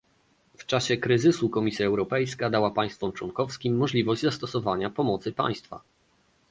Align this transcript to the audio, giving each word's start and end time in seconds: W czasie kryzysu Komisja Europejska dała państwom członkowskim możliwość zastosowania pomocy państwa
W 0.57 0.65
czasie 0.65 0.97
kryzysu 0.97 1.49
Komisja 1.49 1.85
Europejska 1.85 2.49
dała 2.49 2.71
państwom 2.71 3.11
członkowskim 3.11 3.77
możliwość 3.77 4.21
zastosowania 4.21 4.89
pomocy 4.89 5.31
państwa 5.31 5.81